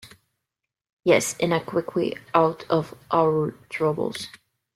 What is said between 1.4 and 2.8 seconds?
a quick way out